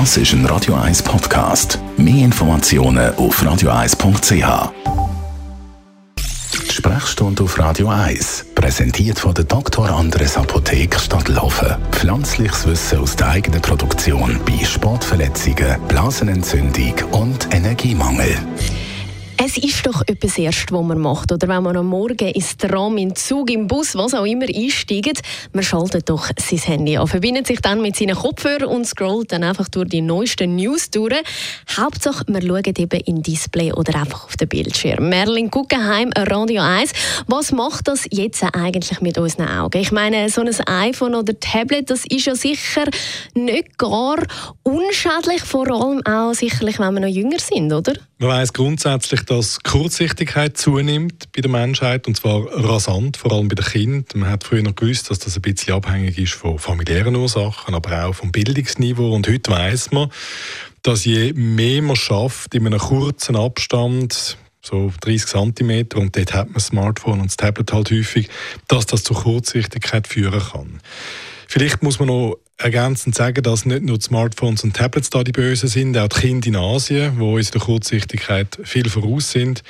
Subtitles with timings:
[0.00, 1.78] Das ist ein Radio 1 Podcast.
[1.96, 4.72] Mehr Informationen auf radio1.ch.
[6.68, 9.88] Sprechstunde auf Radio 1, präsentiert von der Dr.
[9.88, 11.76] Andres Apotheke Stadtlaufen.
[11.92, 18.36] Pflanzliches Wissen aus der eigenen Produktion bei Sportverletzungen, Blasenentzündung und Energiemangel.
[19.36, 21.32] Es ist doch etwas Erste, was man macht.
[21.32, 25.22] Oder wenn man am Morgen ins Tram, im Zug, im Bus, was auch immer einsteigt,
[25.52, 29.42] man schaltet doch sein Handy an, verbindet sich dann mit seinen Kopfhörern und scrollt dann
[29.42, 31.14] einfach durch die neuesten News durch.
[31.76, 35.08] Hauptsache, man schaut eben in Display oder einfach auf den Bildschirm.
[35.08, 36.92] Merlin Guggenheim, Radio 1.
[37.26, 39.80] Was macht das jetzt eigentlich mit unseren Augen?
[39.80, 42.84] Ich meine, so ein iPhone oder Tablet, das ist ja sicher
[43.34, 44.18] nicht gar
[44.62, 47.94] unschädlich, vor allem auch sicherlich, wenn wir noch jünger sind, oder?
[48.18, 53.54] Man weiß grundsätzlich, dass Kurzsichtigkeit zunimmt bei der Menschheit und zwar rasant, vor allem bei
[53.54, 54.20] den Kindern.
[54.20, 58.04] Man hat früher noch gewusst, dass das ein bisschen abhängig ist von familiären Ursachen, aber
[58.04, 59.14] auch vom Bildungsniveau.
[59.14, 60.10] Und heute weiß man,
[60.82, 66.46] dass je mehr man schafft in einem kurzen Abstand, so 30 cm, und dort hat
[66.46, 68.28] man das Smartphone und das Tablet halt häufig,
[68.68, 70.80] dass das zu Kurzsichtigkeit führen kann.
[71.48, 75.32] Vielleicht muss man noch ergänzend sagen, dass nicht nur die Smartphones und Tablets da die
[75.32, 79.62] Bösen sind, auch die Kinder in Asien, wo uns der Kurzsichtigkeit viel voraus sind,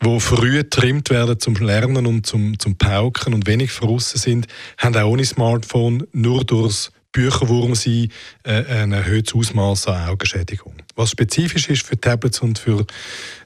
[0.00, 4.46] wo früh getrimmt werden zum Lernen und zum, zum Pauken und wenig voraus sind,
[4.78, 8.08] haben auch ohne Smartphone nur durchs Bücherwurm sein
[8.44, 10.74] äh, ein erhöhtes Ausmaß an Augenschädigung.
[10.94, 12.86] Was spezifisch ist für Tablets und für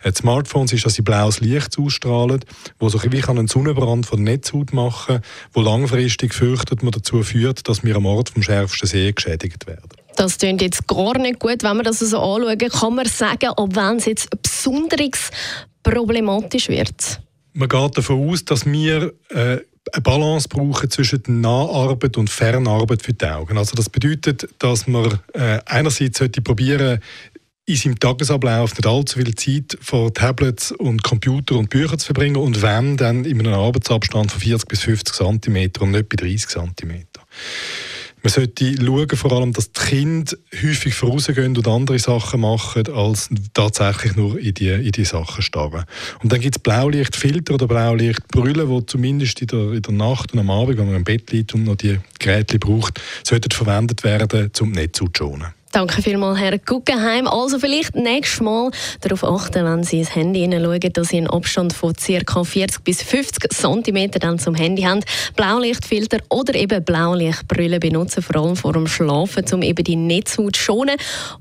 [0.03, 2.41] äh, Smartphones, ist, dass sie blaues Licht ausstrahlen,
[2.79, 5.21] wo so wie einen Sonnenbrand von der Netzhaut machen,
[5.53, 9.89] wo langfristig fürchtet man dazu führt, dass wir am Ort vom schärfsten See geschädigt werden.
[10.17, 12.59] Das klingt jetzt gar nicht gut, wenn man das so anschauen.
[12.59, 15.31] Kann man sagen, ob wenn es jetzt besonders
[15.83, 17.21] problematisch wird?
[17.53, 19.59] Man geht davon aus, dass wir äh,
[19.93, 23.59] eine Balance brauchen zwischen Naharbeit und Fernarbeit für die Augen.
[23.59, 27.01] Also das bedeutet, dass man äh, einerseits sollte probieren,
[27.67, 32.37] in seinem Tagesablauf nicht allzu viel Zeit vor Tablets und Computer und Büchern zu verbringen
[32.37, 36.49] und wenn, dann in einem Arbeitsabstand von 40 bis 50 cm und nicht bei 30
[36.49, 37.07] cm.
[38.25, 43.29] Man sollte schauen, vor allem, dass die Kinder häufig vorausgehen und andere Sachen machen, als
[43.53, 45.85] tatsächlich nur in die, in die Sachen starren.
[46.23, 50.39] Und dann gibt es Blaulichtfilter oder Blaulichtbrüllen, die zumindest in der, in der Nacht und
[50.39, 54.51] am Abend, wenn man im Bett liegt und noch die Geräte braucht, sollten verwendet werden,
[54.59, 55.49] um nicht zu schonen.
[55.75, 57.27] Danke vielmals, Herr Guggenheim.
[57.27, 58.71] Also vielleicht nächstes Mal
[59.01, 62.45] darauf achten, wenn Sie ins Handy hineinschauen, dass Sie einen Abstand von ca.
[62.45, 65.01] 40 bis 50 cm dann zum Handy haben.
[65.35, 70.63] Blaulichtfilter oder eben Blaulichtbrille benutzen, vor allem vor dem Schlafen, um eben die Netzhaut zu
[70.63, 70.95] schonen.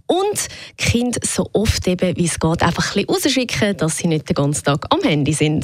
[0.07, 0.47] Und
[0.79, 4.33] Kind so oft eben, wie es geht, einfach ein bisschen rausschicken, dass sie nicht den
[4.33, 5.63] ganzen Tag am Handy sind.